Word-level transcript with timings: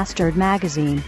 Bastard 0.00 0.34
Magazine. 0.34 1.02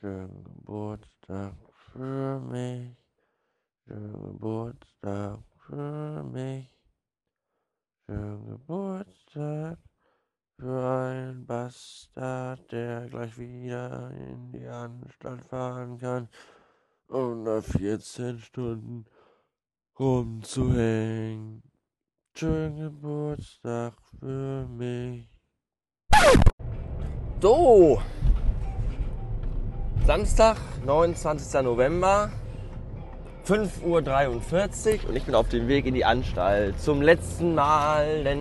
Schönen 0.00 0.44
Geburtstag 0.44 1.54
für 1.90 2.38
mich. 2.38 2.96
Schönen 3.88 4.22
Geburtstag 4.22 5.40
für 5.66 6.22
mich. 6.22 6.70
Schönen 8.06 8.46
Geburtstag 8.46 9.78
für 10.60 10.90
einen 10.90 11.44
Bastard, 11.44 12.70
der 12.70 13.08
gleich 13.08 13.36
wieder 13.36 14.12
in 14.12 14.52
die 14.52 14.64
Anstalt 14.64 15.44
fahren 15.46 15.98
kann, 15.98 16.28
um 17.08 17.42
nach 17.42 17.64
14 17.64 18.38
Stunden 18.38 19.06
rumzuhängen. 19.98 21.62
Schönen 22.36 22.76
Geburtstag 22.76 23.94
für 24.18 24.66
mich. 24.68 25.28
So, 27.40 28.00
Samstag, 30.06 30.56
29. 30.84 31.62
November, 31.62 32.30
5.43 33.46 33.84
Uhr 33.84 35.08
und 35.10 35.16
ich 35.16 35.24
bin 35.24 35.34
auf 35.34 35.48
dem 35.48 35.68
Weg 35.68 35.86
in 35.86 35.94
die 35.94 36.04
Anstalt. 36.04 36.80
Zum 36.80 37.02
letzten 37.02 37.54
Mal, 37.54 38.24
denn 38.24 38.40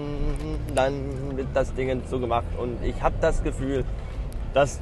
dann 0.74 1.38
wird 1.38 1.48
das 1.54 1.74
Ding 1.74 2.06
zugemacht 2.08 2.48
und 2.58 2.82
ich 2.84 3.02
habe 3.02 3.16
das 3.22 3.44
Gefühl, 3.44 3.86
dass 4.54 4.82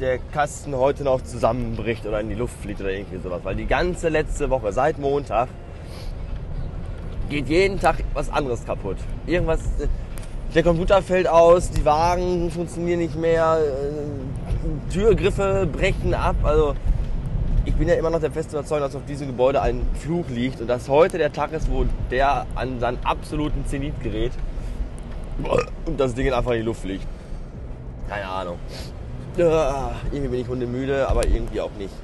der 0.00 0.18
Kasten 0.18 0.74
heute 0.74 1.04
noch 1.04 1.22
zusammenbricht 1.22 2.04
oder 2.04 2.20
in 2.20 2.28
die 2.28 2.34
Luft 2.34 2.56
fliegt 2.60 2.80
oder 2.80 2.90
irgendwie 2.90 3.18
sowas. 3.18 3.40
Weil 3.44 3.54
die 3.54 3.66
ganze 3.66 4.08
letzte 4.08 4.50
Woche, 4.50 4.72
seit 4.72 4.98
Montag, 4.98 5.48
geht 7.28 7.48
jeden 7.48 7.80
Tag 7.80 7.96
was 8.12 8.30
anderes 8.30 8.64
kaputt. 8.64 8.96
Irgendwas, 9.26 9.60
der 10.54 10.62
Computer 10.62 11.02
fällt 11.02 11.26
aus, 11.26 11.70
die 11.70 11.84
Wagen 11.84 12.50
funktionieren 12.50 13.00
nicht 13.00 13.16
mehr, 13.16 13.58
äh, 13.58 14.92
Türgriffe 14.92 15.68
brechen 15.70 16.14
ab. 16.14 16.36
Also 16.42 16.74
ich 17.64 17.74
bin 17.74 17.88
ja 17.88 17.94
immer 17.94 18.10
noch 18.10 18.20
der 18.20 18.30
festen 18.30 18.54
Überzeugung, 18.56 18.86
dass 18.86 18.94
auf 18.94 19.04
diesem 19.06 19.28
Gebäude 19.28 19.60
ein 19.62 19.80
Fluch 20.00 20.28
liegt 20.28 20.60
und 20.60 20.68
dass 20.68 20.88
heute 20.88 21.18
der 21.18 21.32
Tag 21.32 21.52
ist, 21.52 21.70
wo 21.70 21.86
der 22.10 22.46
an 22.54 22.78
seinen 22.78 22.98
absoluten 23.04 23.66
Zenit 23.66 24.00
gerät 24.02 24.32
und 25.86 25.98
das 25.98 26.14
Ding 26.14 26.32
einfach 26.32 26.52
in 26.52 26.58
die 26.58 26.64
Luft 26.64 26.82
fliegt. 26.82 27.06
Keine 28.08 28.28
Ahnung. 28.28 28.58
Irgendwie 29.36 30.28
bin 30.28 30.40
ich 30.40 30.48
hundemüde, 30.48 31.08
aber 31.08 31.26
irgendwie 31.26 31.60
auch 31.60 31.72
nicht. 31.78 31.94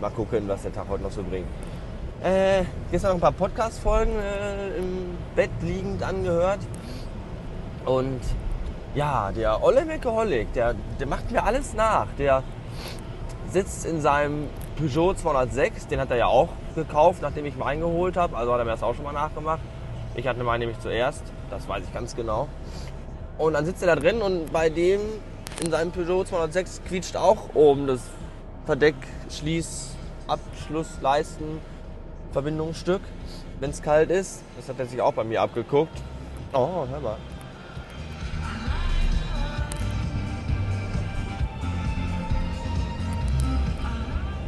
Mal 0.00 0.10
gucken, 0.10 0.48
was 0.48 0.62
der 0.62 0.72
Tag 0.72 0.86
heute 0.88 1.02
noch 1.04 1.12
so 1.12 1.22
bringt. 1.22 1.46
Äh, 2.22 2.66
gestern 2.92 3.08
noch 3.10 3.16
ein 3.16 3.20
paar 3.20 3.32
Podcast-Folgen 3.32 4.12
äh, 4.12 4.76
im 4.76 5.18
Bett 5.34 5.50
liegend 5.60 6.04
angehört. 6.04 6.60
Und 7.84 8.20
ja, 8.94 9.32
der 9.32 9.60
Olle 9.60 9.84
Meckeholic, 9.84 10.52
der, 10.52 10.76
der 11.00 11.08
macht 11.08 11.32
mir 11.32 11.42
alles 11.42 11.74
nach. 11.74 12.06
Der 12.18 12.44
sitzt 13.50 13.84
in 13.84 14.00
seinem 14.00 14.48
Peugeot 14.76 15.14
206, 15.14 15.88
den 15.88 15.98
hat 15.98 16.12
er 16.12 16.16
ja 16.16 16.26
auch 16.26 16.50
gekauft, 16.76 17.22
nachdem 17.22 17.44
ich 17.44 17.56
meinen 17.56 17.80
geholt 17.80 18.16
habe. 18.16 18.36
Also 18.36 18.52
hat 18.52 18.60
er 18.60 18.66
mir 18.66 18.70
das 18.70 18.84
auch 18.84 18.94
schon 18.94 19.04
mal 19.04 19.12
nachgemacht. 19.12 19.60
Ich 20.14 20.28
hatte 20.28 20.44
meinen 20.44 20.60
nämlich 20.60 20.78
zuerst, 20.78 21.24
das 21.50 21.66
weiß 21.66 21.82
ich 21.82 21.92
ganz 21.92 22.14
genau. 22.14 22.46
Und 23.36 23.54
dann 23.54 23.64
sitzt 23.66 23.82
er 23.82 23.96
da 23.96 24.00
drin 24.00 24.22
und 24.22 24.52
bei 24.52 24.70
dem 24.70 25.00
in 25.60 25.72
seinem 25.72 25.90
Peugeot 25.90 26.22
206 26.22 26.82
quietscht 26.86 27.16
auch 27.16 27.54
oben 27.54 27.88
das 27.88 28.02
Verdeck, 28.64 28.94
Schließ, 29.28 29.96
Abschluss, 30.28 31.00
Leisten, 31.00 31.60
Verbindungsstück, 32.32 33.02
wenn 33.60 33.70
es 33.70 33.82
kalt 33.82 34.10
ist. 34.10 34.42
Das 34.56 34.68
hat 34.68 34.78
er 34.78 34.86
sich 34.86 35.00
auch 35.00 35.12
bei 35.12 35.24
mir 35.24 35.40
abgeguckt. 35.40 35.96
Oh, 36.52 36.86
hör 36.90 37.00
mal. 37.00 37.16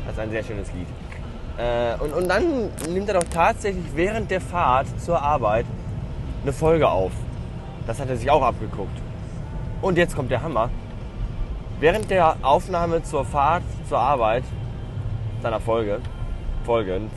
Das 0.06 0.14
ist 0.14 0.18
ein 0.18 0.30
sehr 0.30 0.44
schönes 0.44 0.72
Lied. 0.72 0.86
Äh, 1.56 1.94
und, 2.02 2.12
und 2.12 2.28
dann 2.28 2.70
nimmt 2.88 3.08
er 3.08 3.20
doch 3.20 3.28
tatsächlich 3.30 3.84
während 3.94 4.30
der 4.30 4.40
Fahrt 4.40 4.86
zur 5.00 5.20
Arbeit 5.20 5.66
eine 6.42 6.52
Folge 6.52 6.88
auf. 6.88 7.12
Das 7.86 8.00
hat 8.00 8.08
er 8.08 8.16
sich 8.16 8.30
auch 8.30 8.42
abgeguckt. 8.42 8.96
Und 9.82 9.98
jetzt 9.98 10.16
kommt 10.16 10.30
der 10.30 10.42
Hammer. 10.42 10.70
Während 11.80 12.10
der 12.10 12.36
Aufnahme 12.42 13.02
zur 13.02 13.24
Fahrt 13.24 13.62
zur 13.88 13.98
Arbeit 13.98 14.44
seiner 15.42 15.60
Folge, 15.60 16.00
folgend, 16.64 17.10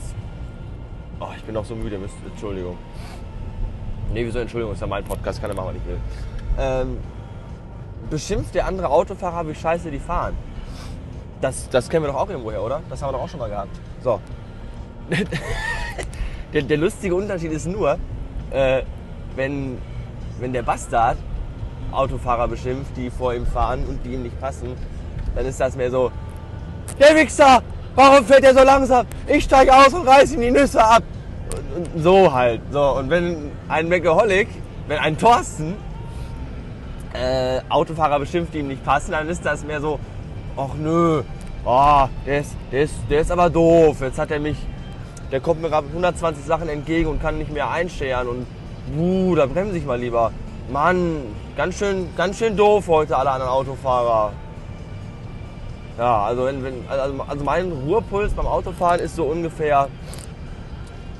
oh, 1.20 1.28
ich 1.36 1.44
bin 1.44 1.54
noch 1.54 1.64
so 1.64 1.74
müde, 1.74 1.98
müsst, 1.98 2.14
Entschuldigung. 2.24 2.76
Nee, 4.12 4.24
wieso 4.24 4.38
Entschuldigung, 4.38 4.74
ist 4.74 4.80
ja 4.80 4.86
mein 4.86 5.04
Podcast, 5.04 5.40
kann 5.40 5.50
er 5.50 5.56
machen, 5.56 5.68
was 5.68 5.76
ich 5.76 5.86
will. 5.86 5.98
Ähm, 6.58 6.98
beschimpft 8.10 8.54
der 8.54 8.66
andere 8.66 8.88
Autofahrer, 8.88 9.46
wie 9.48 9.54
scheiße 9.54 9.90
die 9.90 9.98
fahren. 9.98 10.36
Das, 11.40 11.68
das 11.68 11.88
kennen 11.88 12.04
wir 12.04 12.12
doch 12.12 12.18
auch 12.18 12.28
irgendwoher, 12.28 12.62
oder? 12.62 12.80
Das 12.88 13.02
haben 13.02 13.08
wir 13.08 13.18
doch 13.18 13.24
auch 13.24 13.28
schon 13.28 13.40
mal 13.40 13.50
gehabt. 13.50 13.78
So. 14.02 14.20
der, 16.52 16.62
der 16.62 16.76
lustige 16.76 17.14
Unterschied 17.14 17.52
ist 17.52 17.66
nur, 17.66 17.98
äh, 18.50 18.82
wenn, 19.36 19.78
wenn 20.40 20.52
der 20.52 20.62
Bastard 20.62 21.16
Autofahrer 21.92 22.48
beschimpft, 22.48 22.96
die 22.96 23.10
vor 23.10 23.34
ihm 23.34 23.46
fahren 23.46 23.84
und 23.86 24.04
die 24.04 24.14
ihm 24.14 24.22
nicht 24.22 24.38
passen, 24.40 24.76
dann 25.34 25.46
ist 25.46 25.60
das 25.60 25.76
mehr 25.76 25.90
so, 25.90 26.10
der 26.98 27.14
Wichser, 27.14 27.62
warum 27.98 28.24
fährt 28.24 28.44
er 28.44 28.54
so 28.54 28.62
langsam? 28.62 29.06
Ich 29.26 29.44
steige 29.44 29.74
aus 29.74 29.92
und 29.92 30.06
reiß 30.06 30.32
ihm 30.32 30.40
die 30.40 30.50
Nüsse 30.50 30.82
ab. 30.82 31.02
Und, 31.74 31.96
und 31.96 32.02
so 32.02 32.32
halt. 32.32 32.60
So. 32.70 32.96
Und 32.96 33.10
wenn 33.10 33.50
ein 33.68 33.88
Meckeholic, 33.88 34.48
wenn 34.86 34.98
ein 34.98 35.18
Thorsten 35.18 35.74
äh, 37.12 37.60
Autofahrer 37.68 38.20
beschimpft, 38.20 38.54
die 38.54 38.60
ihm 38.60 38.68
nicht 38.68 38.84
passen, 38.84 39.12
dann 39.12 39.28
ist 39.28 39.44
das 39.44 39.64
mehr 39.64 39.80
so, 39.80 39.98
ach 40.56 40.74
nö, 40.80 41.22
oh, 41.64 42.04
der, 42.24 42.40
ist, 42.40 42.54
der, 42.70 42.82
ist, 42.82 42.94
der 43.10 43.20
ist 43.20 43.32
aber 43.32 43.50
doof. 43.50 44.00
Jetzt 44.00 44.18
hat 44.18 44.30
er 44.30 44.38
mich, 44.38 44.58
der 45.32 45.40
kommt 45.40 45.60
mir 45.60 45.68
gerade 45.68 45.88
120 45.88 46.44
Sachen 46.44 46.68
entgegen 46.68 47.08
und 47.08 47.20
kann 47.20 47.36
nicht 47.36 47.52
mehr 47.52 47.68
einscheren 47.70 48.28
und 48.28 48.46
buh, 48.96 49.34
da 49.34 49.46
bremse 49.46 49.76
ich 49.76 49.84
mal 49.84 49.98
lieber. 49.98 50.30
Mann, 50.70 51.22
ganz 51.56 51.78
schön, 51.78 52.08
ganz 52.16 52.38
schön 52.38 52.56
doof 52.56 52.86
heute 52.86 53.16
alle 53.16 53.30
anderen 53.30 53.52
Autofahrer. 53.52 54.32
Ja, 55.98 56.22
also, 56.22 56.46
wenn, 56.46 56.62
wenn, 56.62 56.88
also, 56.88 57.22
also 57.26 57.44
mein 57.44 57.72
Ruhepuls 57.72 58.32
beim 58.32 58.46
Autofahren 58.46 59.00
ist 59.00 59.16
so 59.16 59.24
ungefähr 59.24 59.88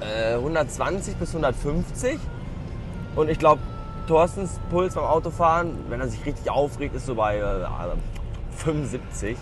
äh, 0.00 0.34
120 0.34 1.16
bis 1.16 1.30
150. 1.30 2.18
Und 3.16 3.28
ich 3.28 3.40
glaube, 3.40 3.60
Thorstens 4.06 4.60
Puls 4.70 4.94
beim 4.94 5.04
Autofahren, 5.04 5.72
wenn 5.88 6.00
er 6.00 6.08
sich 6.08 6.24
richtig 6.24 6.48
aufregt, 6.48 6.94
ist 6.94 7.06
so 7.06 7.16
bei 7.16 7.38
äh, 7.38 7.66
75. 8.56 9.36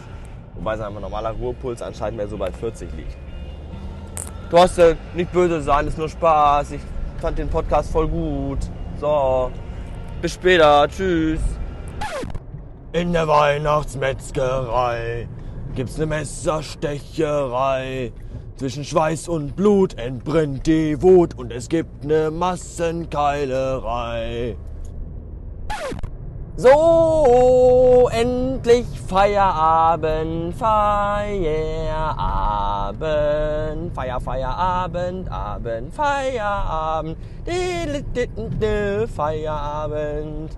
Wobei 0.55 0.77
sein 0.79 0.95
normaler 0.95 1.33
Ruhepuls 1.33 1.83
anscheinend 1.83 2.17
mehr 2.17 2.29
so 2.29 2.39
bei 2.39 2.51
40 2.51 2.91
liegt. 2.97 3.17
Thorsten, 4.51 4.97
nicht 5.15 5.33
böse 5.33 5.61
sein, 5.61 5.87
ist 5.87 5.99
nur 5.99 6.09
Spaß. 6.09 6.73
Ich 6.73 6.81
fand 7.21 7.39
den 7.39 7.51
Podcast 7.51 7.91
voll 7.91 8.09
gut. 8.09 8.61
So, 8.99 9.51
bis 10.23 10.33
später. 10.33 10.89
Tschüss. 10.89 11.41
In 12.97 13.13
der 13.13 13.29
Weihnachtsmetzgerei 13.29 15.29
gibt's 15.75 15.99
ne 15.99 16.07
Messerstecherei. 16.07 18.11
Zwischen 18.57 18.85
Schweiß 18.85 19.29
und 19.29 19.55
Blut 19.55 19.99
entbrennt 19.99 20.67
die 20.67 21.03
Wut 21.03 21.39
und 21.39 21.53
es 21.53 21.69
gibt 21.69 22.07
ne 22.07 22.31
Massenkeilerei. 22.31 24.57
So, 26.57 28.09
endlich 28.11 28.87
Feierabend, 29.07 30.55
Feierabend, 30.55 31.45
Feier, 33.95 34.21
Feierabend, 34.23 35.31
Abend, 35.31 35.93
Feierabend, 35.93 37.19
Feierabend. 39.15 40.57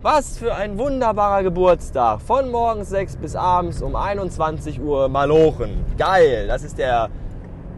Was 0.00 0.38
für 0.38 0.54
ein 0.54 0.78
wunderbarer 0.78 1.42
Geburtstag. 1.42 2.20
Von 2.20 2.52
morgens 2.52 2.90
6 2.90 3.16
bis 3.16 3.34
abends 3.34 3.82
um 3.82 3.96
21 3.96 4.80
Uhr 4.80 5.08
malochen. 5.08 5.84
Geil, 5.98 6.46
das 6.46 6.62
ist 6.62 6.78
der 6.78 7.08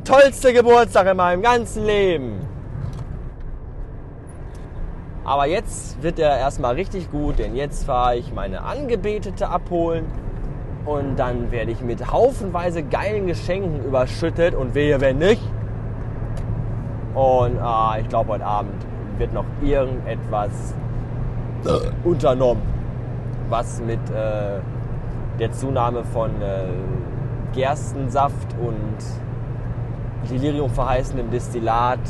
tollste 0.04 0.52
Geburtstag 0.52 1.06
in 1.06 1.16
meinem 1.16 1.40
ganzen 1.40 1.86
Leben. 1.86 2.46
Aber 5.24 5.46
jetzt 5.46 6.02
wird 6.02 6.18
er 6.18 6.36
erstmal 6.36 6.74
richtig 6.74 7.10
gut, 7.10 7.38
denn 7.38 7.56
jetzt 7.56 7.84
fahre 7.84 8.16
ich 8.16 8.34
meine 8.34 8.64
Angebetete 8.64 9.48
abholen 9.48 10.04
und 10.84 11.18
dann 11.18 11.50
werde 11.50 11.70
ich 11.70 11.80
mit 11.80 12.12
haufenweise 12.12 12.82
geilen 12.82 13.28
Geschenken 13.28 13.82
überschüttet 13.82 14.54
und 14.54 14.74
wehe, 14.74 15.00
wenn 15.00 15.16
nicht. 15.16 15.42
Und 17.14 17.58
ah, 17.60 17.96
ich 17.98 18.10
glaube, 18.10 18.32
heute 18.32 18.44
Abend 18.44 18.84
wird 19.16 19.32
noch 19.32 19.46
irgendetwas 19.62 20.74
unternommen, 22.04 22.62
was 23.48 23.80
mit 23.80 23.98
äh, 24.10 24.60
der 25.38 25.52
Zunahme 25.52 26.04
von 26.04 26.30
äh, 26.40 26.64
Gerstensaft 27.52 28.54
und 28.60 30.30
Delirium 30.30 30.70
verheißendem 30.70 31.30
Destillat 31.30 32.00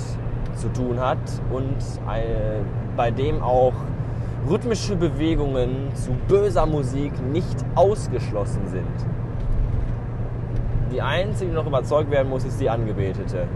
zu 0.55 0.69
tun 0.69 1.01
hat 1.01 1.19
und 1.51 1.77
ein, 2.07 2.65
bei 2.97 3.11
dem 3.11 3.43
auch 3.43 3.73
rhythmische 4.49 4.97
Bewegungen 4.97 5.95
zu 5.95 6.13
böser 6.29 6.67
Musik 6.67 7.13
nicht 7.33 7.65
ausgeschlossen 7.75 8.67
sind. 8.67 8.87
Die 10.93 11.01
einzige, 11.01 11.51
die 11.51 11.57
noch 11.57 11.67
überzeugt 11.67 12.11
werden 12.11 12.29
muss, 12.29 12.45
ist 12.45 12.61
die 12.61 12.69
Angebetete. 12.69 13.47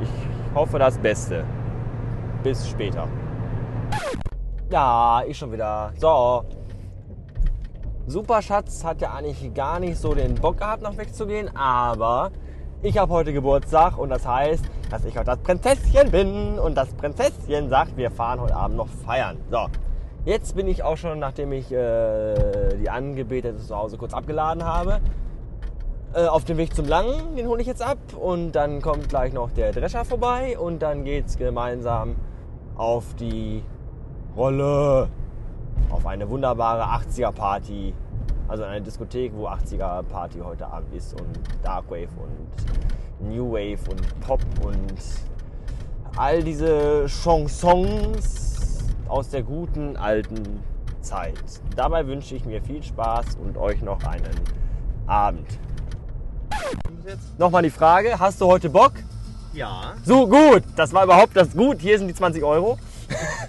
Ich 0.00 0.54
hoffe 0.54 0.78
das 0.78 0.96
Beste. 0.98 1.44
Bis 2.42 2.68
später. 2.68 3.08
Ja, 4.72 5.22
ich 5.28 5.36
schon 5.36 5.52
wieder. 5.52 5.92
So. 5.98 6.44
Superschatz 8.06 8.82
hat 8.82 9.02
ja 9.02 9.12
eigentlich 9.12 9.52
gar 9.52 9.78
nicht 9.78 9.98
so 9.98 10.14
den 10.14 10.34
Bock 10.34 10.56
gehabt, 10.56 10.82
noch 10.82 10.96
wegzugehen, 10.96 11.54
aber 11.54 12.30
ich 12.80 12.96
habe 12.96 13.12
heute 13.12 13.34
Geburtstag 13.34 13.98
und 13.98 14.08
das 14.08 14.26
heißt, 14.26 14.64
dass 14.90 15.04
ich 15.04 15.14
heute 15.14 15.26
das 15.26 15.40
Prinzesschen 15.40 16.10
bin 16.10 16.58
und 16.58 16.74
das 16.74 16.88
Prinzesschen 16.94 17.68
sagt, 17.68 17.98
wir 17.98 18.10
fahren 18.10 18.40
heute 18.40 18.56
Abend 18.56 18.78
noch 18.78 18.88
feiern. 18.88 19.36
So, 19.50 19.66
jetzt 20.24 20.56
bin 20.56 20.66
ich 20.66 20.82
auch 20.82 20.96
schon, 20.96 21.18
nachdem 21.18 21.52
ich 21.52 21.70
äh, 21.70 22.74
die 22.80 22.88
Angebetete 22.88 23.58
zu 23.58 23.76
Hause 23.76 23.98
kurz 23.98 24.14
abgeladen 24.14 24.64
habe, 24.64 25.00
äh, 26.14 26.24
auf 26.24 26.46
dem 26.46 26.56
Weg 26.56 26.74
zum 26.74 26.88
Langen, 26.88 27.36
den 27.36 27.46
hole 27.46 27.60
ich 27.60 27.66
jetzt 27.66 27.82
ab 27.82 27.98
und 28.18 28.52
dann 28.52 28.80
kommt 28.80 29.10
gleich 29.10 29.34
noch 29.34 29.50
der 29.50 29.72
Drescher 29.72 30.06
vorbei 30.06 30.58
und 30.58 30.80
dann 30.80 31.04
geht's 31.04 31.36
gemeinsam 31.36 32.16
auf 32.74 33.14
die 33.16 33.62
Rolle, 34.36 35.08
auf 35.90 36.06
eine 36.06 36.28
wunderbare 36.28 36.84
80er 36.84 37.32
Party, 37.32 37.92
also 38.48 38.64
eine 38.64 38.80
Diskothek, 38.80 39.32
wo 39.34 39.46
80er 39.46 40.02
Party 40.04 40.38
heute 40.40 40.66
Abend 40.66 40.94
ist 40.94 41.20
und 41.20 41.38
Darkwave 41.62 42.08
und 42.16 43.30
New 43.30 43.52
Wave 43.52 43.90
und 43.90 44.20
Pop 44.20 44.40
und 44.64 44.94
all 46.16 46.42
diese 46.42 47.06
Chansons 47.08 48.78
aus 49.06 49.28
der 49.28 49.42
guten 49.42 49.96
alten 49.98 50.62
Zeit. 51.02 51.60
Dabei 51.76 52.06
wünsche 52.06 52.34
ich 52.34 52.46
mir 52.46 52.62
viel 52.62 52.82
Spaß 52.82 53.36
und 53.36 53.58
euch 53.58 53.82
noch 53.82 54.02
einen 54.04 54.34
Abend. 55.06 55.46
Nochmal 57.36 57.62
die 57.62 57.70
Frage, 57.70 58.18
hast 58.18 58.40
du 58.40 58.46
heute 58.46 58.70
Bock? 58.70 58.92
Ja. 59.52 59.92
So 60.04 60.26
gut, 60.26 60.62
das 60.76 60.94
war 60.94 61.04
überhaupt 61.04 61.36
das 61.36 61.52
gut. 61.54 61.80
Hier 61.80 61.98
sind 61.98 62.08
die 62.08 62.14
20 62.14 62.42
Euro. 62.42 62.78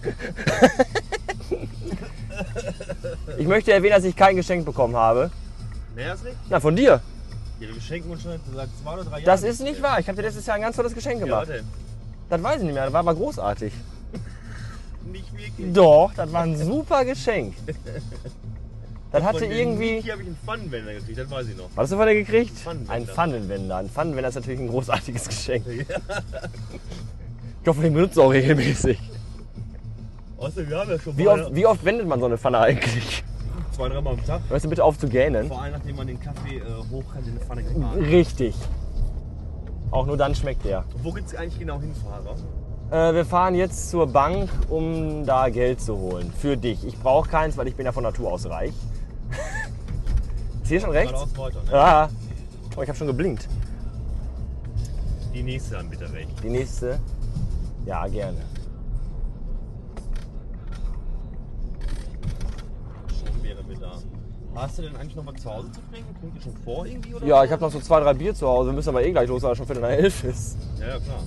ich 3.37 3.47
möchte 3.47 3.73
erwähnen, 3.73 3.95
dass 3.95 4.03
ich 4.03 4.15
kein 4.15 4.35
Geschenk 4.35 4.65
bekommen 4.65 4.95
habe. 4.95 5.31
Mehr 5.95 6.11
als 6.11 6.23
nicht? 6.23 6.35
Na, 6.49 6.59
von 6.59 6.75
dir. 6.75 7.01
Ja, 7.59 7.67
wir 7.73 7.81
schenken 7.81 8.11
uns 8.11 8.23
schon 8.23 8.39
seit 8.53 8.69
zwei 8.81 8.93
oder 8.93 9.03
drei 9.03 9.11
Jahren. 9.11 9.25
Das 9.25 9.43
ist 9.43 9.61
nicht 9.61 9.81
wahr. 9.81 9.99
Ich 9.99 10.07
habe 10.07 10.15
dir 10.15 10.23
letztes 10.23 10.45
Jahr 10.45 10.55
ein 10.55 10.61
ganz 10.61 10.75
tolles 10.75 10.93
Geschenk 10.93 11.19
Ja, 11.19 11.25
gemacht. 11.25 11.49
denn? 11.49 11.65
Das 12.29 12.41
weiß 12.41 12.57
ich 12.57 12.63
nicht 12.63 12.73
mehr. 12.73 12.85
Das 12.85 12.93
war 12.93 13.01
aber 13.01 13.15
großartig. 13.15 13.73
Nicht 15.11 15.31
wirklich. 15.37 15.73
Doch, 15.73 16.11
das 16.15 16.31
war 16.31 16.43
ein 16.43 16.57
super 16.57 17.05
Geschenk. 17.05 17.55
Das 19.11 19.21
hatte 19.21 19.45
irgendwie. 19.45 20.01
Hier 20.01 20.13
habe 20.13 20.23
ich 20.23 20.27
einen 20.29 20.37
Pfannenwender 20.43 20.93
gekriegt, 20.95 21.19
das 21.19 21.29
weiß 21.29 21.47
ich 21.47 21.55
noch. 21.55 21.69
Was 21.75 21.83
hast 21.83 21.91
du 21.91 21.97
von 21.97 22.05
der 22.07 22.15
gekriegt? 22.15 22.51
Ein 22.87 23.05
Pfannenwender. 23.05 23.75
Ein 23.77 23.87
Pfannenwender 23.87 24.29
ist 24.29 24.35
natürlich 24.35 24.59
ein 24.59 24.69
großartiges 24.69 25.27
Geschenk. 25.29 25.67
Ich 25.67 25.85
hoffe, 27.67 27.81
den 27.81 27.93
benutzt 27.93 28.17
du 28.17 28.23
auch 28.23 28.31
regelmäßig. 28.31 28.97
Außerdem, 30.43 30.69
wir 30.69 30.79
haben 30.79 30.89
ja 30.89 30.99
schon 30.99 31.17
Wie 31.17 31.23
mal 31.23 31.41
oft, 31.41 31.55
wie 31.55 31.65
oft 31.65 31.85
wendet 31.85 32.07
man 32.07 32.19
so 32.19 32.25
eine 32.25 32.37
Pfanne 32.37 32.59
eigentlich? 32.59 33.23
zwei, 33.71 33.89
dreimal 33.89 34.13
am 34.13 34.25
Tag. 34.25 34.41
Hörst 34.49 34.65
du 34.65 34.69
bitte 34.69 34.83
auf 34.83 34.97
zu 34.97 35.07
gähnen? 35.07 35.47
Vor 35.47 35.61
allem, 35.61 35.73
nachdem 35.73 35.95
man 35.95 36.07
den 36.07 36.19
Kaffee 36.19 36.57
äh, 36.57 36.61
hochkant 36.91 37.25
in 37.25 37.31
eine 37.31 37.39
Pfanne 37.39 37.63
gefahren 37.63 37.91
hat. 37.91 37.97
Richtig. 37.97 38.55
Auch 39.91 40.05
nur 40.05 40.17
dann 40.17 40.35
schmeckt 40.35 40.65
der. 40.65 40.83
Wo 41.01 41.11
geht's 41.11 41.33
eigentlich 41.33 41.59
genau 41.59 41.79
hin, 41.79 41.93
Fahrer? 41.95 42.35
Äh, 42.91 43.15
wir 43.15 43.25
fahren 43.25 43.55
jetzt 43.55 43.89
zur 43.89 44.05
Bank, 44.07 44.49
um 44.69 45.25
da 45.25 45.49
Geld 45.49 45.81
zu 45.81 45.97
holen. 45.97 46.31
Für 46.37 46.57
dich. 46.57 46.85
Ich 46.85 46.97
brauche 46.97 47.29
keins, 47.29 47.57
weil 47.57 47.67
ich 47.67 47.75
bin 47.75 47.85
ja 47.85 47.91
von 47.91 48.03
Natur 48.03 48.31
aus 48.31 48.47
reich. 48.47 48.73
Ist 50.61 50.69
hier 50.69 50.81
schon 50.81 50.91
rechts? 50.91 51.11
Geradeaus 51.11 51.37
weiter, 51.37 51.63
ne? 51.63 51.71
Ja. 51.71 52.09
Oh, 52.75 52.81
ich 52.81 52.89
habe 52.89 52.97
schon 52.97 53.07
geblinkt. 53.07 53.47
Die 55.33 55.43
nächste 55.43 55.75
dann 55.75 55.89
bitte 55.89 56.11
rechts. 56.11 56.41
Die 56.41 56.49
nächste. 56.49 56.99
Ja, 57.85 58.07
gerne. 58.07 58.37
Schon 63.09 63.43
wäre 63.43 63.67
wir 63.67 63.77
da. 63.77 63.97
Hast 64.55 64.77
du 64.77 64.81
denn 64.83 64.95
eigentlich 64.95 65.15
noch 65.15 65.25
was 65.25 65.41
zu 65.41 65.51
Hause 65.51 65.71
zu 65.71 65.79
trinken? 65.91 66.15
Trinkt 66.19 66.35
ihr 66.37 66.41
schon 66.43 66.55
vor 66.63 66.85
irgendwie 66.85 67.15
oder? 67.15 67.25
Ja, 67.25 67.43
ich 67.43 67.51
habe 67.51 67.61
noch 67.61 67.71
so 67.71 67.79
zwei, 67.79 67.99
drei 67.99 68.13
Bier 68.13 68.35
zu 68.35 68.47
Hause. 68.47 68.69
Wir 68.69 68.73
müssen 68.75 68.89
aber 68.89 69.03
eh 69.03 69.11
gleich 69.11 69.27
los, 69.27 69.41
weil 69.41 69.51
es 69.53 69.57
schon 69.57 69.65
Viertel 69.65 69.81
nach 69.81 69.89
elf 69.89 70.23
ist. 70.23 70.57
Ja, 70.79 70.87
ja, 70.89 70.99
klar. 70.99 71.19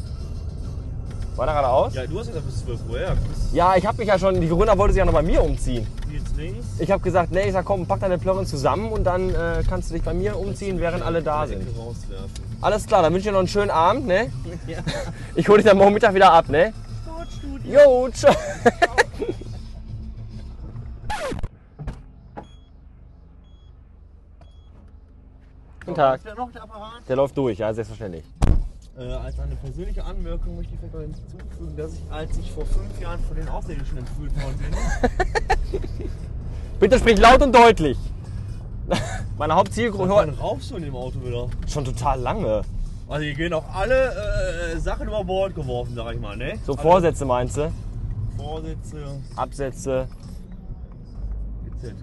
Weiter 1.35 1.53
geradeaus? 1.53 1.95
Ja, 1.95 2.07
du 2.07 2.19
hast 2.19 2.29
gesagt 2.29 2.47
bis 2.47 2.65
12 2.65 2.81
Uhr, 2.89 3.01
ja. 3.01 3.15
Ja, 3.53 3.77
ich 3.77 3.87
habe 3.87 3.99
mich 3.99 4.09
ja 4.09 4.19
schon, 4.19 4.41
die 4.41 4.49
Gründer 4.49 4.79
wollte 4.79 4.95
sich 4.95 5.01
ja 5.01 5.05
noch 5.05 5.13
bei 5.13 5.23
mir 5.23 5.43
umziehen. 5.43 5.87
jetzt 6.11 6.35
links. 6.37 6.67
Ich 6.79 6.91
habe 6.91 7.03
gesagt, 7.03 7.31
nee, 7.33 7.47
ich 7.49 7.53
sag 7.53 7.65
komm, 7.67 7.85
pack 7.87 8.01
deine 8.01 8.17
Plörren 8.17 8.47
zusammen 8.47 8.91
und 8.91 9.05
dann 9.05 9.29
äh, 9.31 9.63
kannst 9.69 9.91
du 9.91 9.95
dich 9.95 10.03
bei 10.03 10.15
mir 10.15 10.39
umziehen, 10.39 10.79
während 10.81 11.03
alle 11.05 11.23
da 11.23 11.47
sind. 11.47 11.67
Rauswerfen. 11.77 12.31
Alles 12.63 12.87
klar, 12.87 13.03
dann 13.03 13.13
wünsche 13.13 13.25
ich 13.25 13.27
dir 13.27 13.33
noch 13.33 13.41
einen 13.41 13.49
schönen 13.49 13.71
Abend, 13.71 14.07
ne? 14.07 14.31
Ja. 14.67 14.79
Ich 15.35 15.47
hole 15.49 15.59
dich 15.59 15.67
dann 15.67 15.77
morgen 15.77 15.93
Mittag 15.93 16.15
wieder 16.15 16.33
ab, 16.33 16.49
ne? 16.49 16.73
Sportstudio. 17.05 17.81
Jo, 17.81 18.09
ciao. 18.13 18.35
Tag. 25.97 26.21
Da 26.25 26.35
noch 26.35 26.53
der? 26.53 26.63
Der 27.09 27.17
läuft 27.17 27.37
durch, 27.37 27.59
ja, 27.59 27.73
selbstverständlich. 27.73 28.25
Äh, 28.99 29.03
als 29.13 29.39
eine 29.41 29.57
persönliche 29.57 30.05
Anmerkung 30.05 30.57
möchte 30.57 30.73
ich 30.75 30.79
vielleicht 30.81 30.95
noch 30.95 31.01
hinzufügen, 31.01 31.77
dass 31.77 31.93
ich, 31.95 32.03
als 32.11 32.39
ich 32.39 32.51
vor 32.53 32.65
fünf 32.67 33.01
Jahren 33.01 33.21
von 33.25 33.37
den 33.37 33.49
Außerirdischen 33.49 33.99
entführt 33.99 34.33
worden 34.43 34.59
bin, 34.59 36.11
Bitte 36.81 36.99
sprich 36.99 37.19
laut 37.19 37.43
und 37.43 37.55
deutlich. 37.55 37.99
Meine 39.39 39.55
Hauptzielgruppe 39.55 40.35
raufst 40.39 40.71
du 40.71 40.77
in 40.77 40.83
dem 40.85 40.95
Auto 40.95 41.23
wieder. 41.25 41.49
schon 41.67 41.85
total 41.85 42.21
lange. 42.21 42.63
Also 43.09 43.23
hier 43.25 43.35
gehen 43.35 43.53
auch 43.53 43.65
alle 43.75 44.13
äh, 44.75 44.79
Sachen 44.79 45.09
über 45.09 45.25
Bord 45.25 45.55
geworfen, 45.55 45.95
sag 45.95 46.15
ich 46.15 46.21
mal, 46.21 46.37
ne? 46.37 46.59
So 46.65 46.73
Alle 46.73 46.83
Vorsätze 46.83 47.25
meinst 47.25 47.57
du? 47.57 47.73
Vorsätze 48.37 49.21
Absätze. 49.37 50.09
etc. 51.67 51.95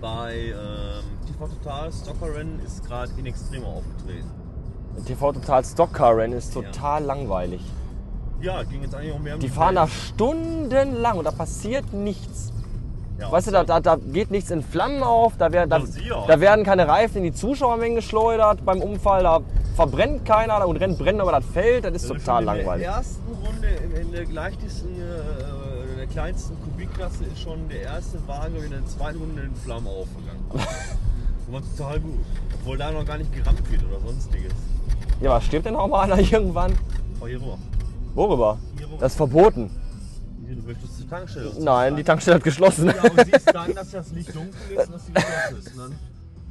Bei 0.00 0.34
ähm, 0.34 1.17
TV 1.38 1.46
Total 1.62 1.92
Stockerrennen 1.92 2.60
ist 2.66 2.84
gerade 2.84 3.12
in 3.16 3.26
Extremo 3.26 3.68
aufgetreten. 3.68 4.28
TV 5.06 5.32
Total 5.32 5.64
Stockcar 5.64 6.16
Rennen 6.16 6.36
ist 6.36 6.52
total 6.52 7.04
langweilig. 7.04 7.60
Ja, 8.40 8.62
ging 8.64 8.82
jetzt 8.82 8.94
eigentlich 8.94 9.14
um 9.14 9.22
mehr 9.22 9.34
um 9.34 9.40
Die 9.40 9.48
fahren 9.48 9.76
da 9.76 9.86
stundenlang 9.86 11.18
und 11.18 11.24
da 11.24 11.30
passiert 11.30 11.92
nichts. 11.92 12.52
Ja, 13.20 13.30
Weißt 13.30 13.48
du, 13.48 13.50
da, 13.52 13.64
da, 13.64 13.80
da 13.80 13.96
geht 13.96 14.30
nichts 14.30 14.50
in 14.50 14.62
Flammen 14.62 15.02
auf, 15.02 15.36
da, 15.36 15.52
wär, 15.52 15.66
da, 15.66 15.78
Ja, 15.78 16.26
da 16.26 16.40
werden 16.40 16.64
keine 16.64 16.88
Reifen 16.88 17.18
in 17.18 17.24
die 17.24 17.32
Zuschauermengen 17.32 17.96
geschleudert 17.96 18.64
beim 18.64 18.80
Unfall, 18.80 19.22
da 19.22 19.40
verbrennt 19.76 20.24
keiner 20.24 20.66
und 20.66 20.76
rennt 20.76 20.98
brennen 20.98 21.20
über 21.20 21.32
das 21.32 21.44
Feld, 21.44 21.84
das 21.84 21.94
ist 21.94 22.10
Also 22.10 22.14
total 22.14 22.44
langweilig. 22.44 22.86
In 22.86 22.90
der 22.90 22.96
ersten 22.96 23.32
Runde, 23.44 23.68
in, 23.68 23.92
in 23.92 24.12
der 24.12 24.26
leichtesten, 24.26 24.88
äh, 24.88 25.92
in 25.92 25.96
der 25.98 26.06
kleinsten 26.06 26.56
Kubikklasse 26.62 27.24
ist 27.24 27.40
schon 27.40 27.68
der 27.68 27.82
erste 27.82 28.26
Wagen 28.26 28.56
in 28.56 28.70
der 28.70 28.86
zweiten 28.86 29.18
Runde 29.18 29.42
in 29.42 29.54
Flammen 29.54 29.86
aufgegangen. 29.88 30.44
War 31.50 31.62
total 31.62 32.00
gut. 32.00 32.18
Obwohl 32.60 32.76
da 32.76 32.90
noch 32.90 33.04
gar 33.06 33.18
nicht 33.18 33.32
gerammt 33.32 33.70
wird 33.70 33.82
oder 33.84 34.00
sonstiges. 34.00 34.52
Ja, 35.20 35.30
was 35.30 35.44
stirbt 35.44 35.66
denn 35.66 35.76
auch 35.76 35.88
mal 35.88 36.02
einer 36.12 36.18
irgendwann? 36.18 36.72
Oh, 37.20 37.26
hier 37.26 37.40
rüber. 37.40 37.58
Worüber? 38.14 38.58
Hier 38.76 38.86
rüber. 38.86 38.98
Das 39.00 39.12
ist 39.12 39.16
verboten. 39.16 39.70
Hier, 40.46 40.56
du 40.56 40.62
möchtest 40.62 40.98
zur 40.98 41.08
Tankstelle. 41.08 41.52
Nein, 41.58 41.96
die 41.96 42.04
Tankstelle 42.04 42.36
hat 42.36 42.44
geschlossen. 42.44 42.86
Ja, 42.88 43.02
und 43.02 43.24
siehst 43.24 43.54
dann, 43.54 43.74
dass 43.74 43.90
das 43.90 44.12
Licht 44.12 44.34
dunkel 44.34 44.52
ist 44.76 44.86
und 44.86 44.94
dass 44.94 45.06
die 45.06 45.12
geschlossen 45.12 45.58
ist. 45.58 45.72
Und 45.72 45.78
dann 45.78 45.98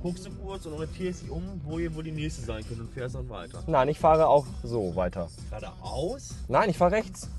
guckst 0.01 0.25
du 0.25 0.29
kurz 0.43 0.65
und 0.65 0.73
orientierst 0.73 1.23
dich 1.23 1.29
um, 1.31 1.43
wo 1.63 1.79
hier 1.79 1.93
wohl 1.95 2.03
die 2.03 2.11
nächste 2.11 2.41
sein 2.43 2.63
könnte 2.67 2.83
und 2.83 2.91
fährst 2.91 3.15
dann 3.15 3.29
weiter. 3.29 3.63
Nein, 3.67 3.89
ich 3.89 3.99
fahre 3.99 4.27
auch 4.27 4.45
so 4.63 4.95
weiter. 4.95 5.29
Geradeaus? 5.49 6.35
Nein, 6.47 6.69
ich 6.69 6.77
fahre 6.77 6.91
rechts. 6.93 7.29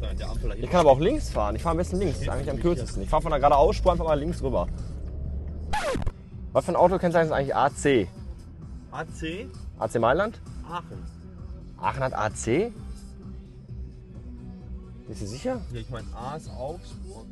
Nein, 0.00 0.16
der 0.16 0.30
Ampel 0.30 0.50
da 0.50 0.54
Ich 0.54 0.70
kann 0.70 0.80
aber 0.80 0.92
auch 0.92 1.00
links 1.00 1.30
fahren. 1.30 1.56
Ich 1.56 1.62
fahre 1.62 1.72
am 1.72 1.78
besten 1.78 1.98
links. 1.98 2.14
Das 2.14 2.22
ist 2.22 2.28
eigentlich 2.28 2.50
am 2.50 2.60
kürzesten. 2.60 3.02
Ich 3.02 3.08
fahre 3.10 3.22
von 3.22 3.30
der 3.30 3.40
geradeausspur 3.40 3.92
einfach 3.92 4.04
mal 4.04 4.18
links 4.18 4.42
rüber. 4.42 4.68
Was 6.52 6.64
für 6.64 6.72
ein 6.72 6.76
Auto 6.76 6.98
kennzeichnet 6.98 7.32
eigentlich 7.32 7.54
AC? 7.54 8.08
AC 8.90 9.48
AC 9.78 9.98
Mailand? 10.00 10.40
Aachen. 10.68 10.98
Aachen 11.78 12.02
hat 12.02 12.14
AC? 12.14 12.72
Bist 15.06 15.22
du 15.22 15.26
sicher? 15.26 15.60
Ja, 15.72 15.80
ich 15.80 15.90
meine, 15.90 16.06
A 16.14 16.36
ist 16.36 16.50
Augsburg. 16.50 17.26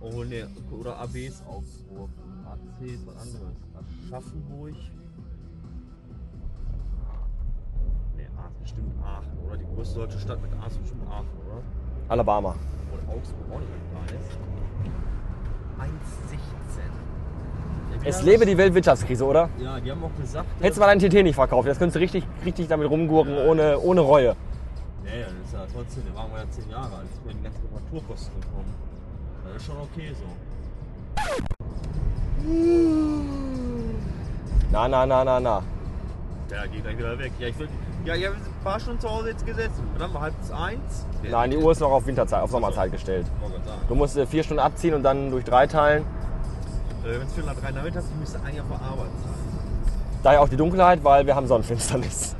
Oh 0.00 0.24
ne, 0.24 0.48
oder 0.70 0.98
AB 0.98 1.16
ist 1.26 1.44
Augsburg. 1.46 2.10
AC 2.44 2.86
ist 2.86 3.06
was 3.06 3.16
anderes. 3.22 3.56
Aschaffenburg. 4.08 4.74
Ne, 8.16 8.28
A 8.36 8.48
ist 8.48 8.60
bestimmt 8.60 8.92
Aachen, 9.02 9.38
oder? 9.46 9.56
Die 9.56 9.66
größte 9.74 9.98
deutsche 10.00 10.18
Stadt 10.18 10.40
mit 10.42 10.52
A 10.60 10.66
ist 10.66 10.78
bestimmt 10.80 11.06
Aachen, 11.08 11.28
oder? 11.46 11.62
Alabama. 12.08 12.54
Oder 12.92 13.14
Augsburg 13.14 13.52
auch 13.52 13.60
nicht, 13.60 13.70
wenn 13.70 14.04
ich 14.06 14.12
weiß. 14.12 14.38
1,16. 15.82 16.71
Es 18.04 18.22
lebe 18.22 18.44
die 18.44 18.56
Weltwirtschaftskrise, 18.58 19.24
oder? 19.24 19.48
Ja, 19.58 19.78
die 19.78 19.90
haben 19.90 20.02
auch 20.02 20.20
gesagt. 20.20 20.46
Hättest 20.60 20.76
du 20.76 20.80
mal 20.80 20.88
deinen 20.88 20.98
TT 20.98 21.22
nicht 21.22 21.36
verkauft, 21.36 21.68
das 21.68 21.78
könntest 21.78 21.96
du 21.96 22.00
richtig, 22.00 22.24
richtig 22.44 22.66
damit 22.68 22.90
rumgurken, 22.90 23.36
ohne, 23.36 23.78
ohne 23.78 24.00
Reue. 24.00 24.34
Ja, 25.04 25.14
ja, 25.18 25.26
das 25.26 25.46
ist 25.46 25.52
ja 25.52 25.60
trotzdem, 25.72 26.04
der 26.06 26.16
Wagen 26.16 26.32
war 26.32 26.38
ja 26.40 26.50
10 26.50 26.70
Jahre 26.70 26.96
alt. 26.96 27.06
Ich 27.14 27.20
bin 27.20 27.38
die 27.38 27.44
ganzen 27.44 27.60
Reparaturkosten 27.62 28.40
gekommen. 28.40 28.74
Das 29.44 29.56
ist 29.56 29.66
schon 29.66 29.76
okay 29.76 30.12
so. 30.18 30.26
Na, 34.72 34.88
na, 34.88 35.06
na, 35.06 35.24
na, 35.24 35.40
na. 35.40 35.62
Der 36.50 36.66
geht 36.68 36.82
gleich 36.82 36.98
wieder 36.98 37.18
weg. 37.18 37.32
Ja, 37.38 37.48
ich 37.48 37.58
will. 37.58 37.68
Ja, 38.04 38.14
ich 38.16 38.26
habe 38.26 38.34
ein 38.34 38.64
paar 38.64 38.80
Stunden 38.80 39.00
zu 39.00 39.08
Hause 39.08 39.30
jetzt 39.30 39.46
gesetzt. 39.46 39.80
Dann 39.98 40.12
war 40.12 40.22
halb 40.22 40.34
eins. 40.52 41.06
Nein, 41.22 41.50
die 41.52 41.56
Uhr 41.56 41.70
ist 41.70 41.80
noch 41.80 41.92
auf 41.92 42.04
Winterzeit, 42.06 42.42
auf 42.42 42.50
Sommerzeit 42.50 42.90
gestellt. 42.90 43.26
Du 43.88 43.94
musst 43.94 44.16
äh, 44.16 44.26
vier 44.26 44.42
Stunden 44.42 44.60
abziehen 44.60 44.94
und 44.94 45.04
dann 45.04 45.30
durch 45.30 45.44
drei 45.44 45.68
teilen. 45.68 46.04
Äh, 47.04 47.18
Wenn 47.18 47.26
es 47.26 47.32
Viertel 47.32 47.52
nach 47.52 47.60
drei 47.60 47.72
nachmittags 47.72 48.06
ist, 48.06 48.18
müsste 48.18 48.40
eigentlich 48.40 48.60
auf 48.60 48.68
der 48.68 48.80
Arbeit 48.80 49.10
sein. 49.24 49.34
Daher 50.22 50.40
auch 50.40 50.48
die 50.48 50.56
Dunkelheit, 50.56 51.02
weil 51.02 51.26
wir 51.26 51.34
haben 51.34 51.46
Sonnenfinsternis. 51.46 52.30
Sehr 52.30 52.36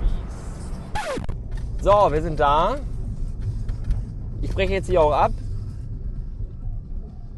mies. 0.00 1.82
So, 1.82 2.12
wir 2.12 2.22
sind 2.22 2.40
da. 2.40 2.76
Ich 4.40 4.54
breche 4.54 4.72
jetzt 4.72 4.86
hier 4.88 5.02
auch 5.02 5.12
ab. 5.12 5.32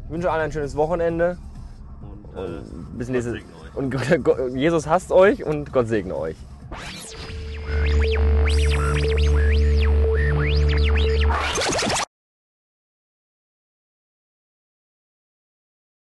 Ich 0.05 0.11
wünsche 0.11 0.31
allen 0.31 0.43
ein 0.43 0.51
schönes 0.51 0.75
Wochenende. 0.75 1.37
Und, 2.01 2.37
äh, 2.37 2.61
Bis 2.97 3.07
Gott 3.07 3.13
nächstes 3.13 3.33
segne 3.33 3.49
euch. 3.61 3.75
Und 3.75 4.55
Jesus 4.55 4.87
hasst 4.87 5.11
euch 5.11 5.43
und 5.43 5.73
Gott 5.73 5.87
segne 5.87 6.15
euch. 6.15 6.37